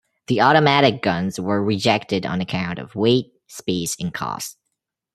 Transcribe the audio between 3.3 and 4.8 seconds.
space and cost.